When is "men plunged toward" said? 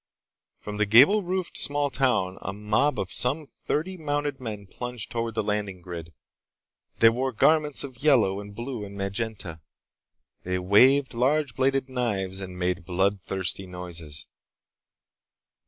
4.39-5.35